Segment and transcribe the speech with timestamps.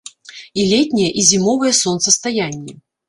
[0.61, 2.73] І летняе, і зімовае сонцастаянне.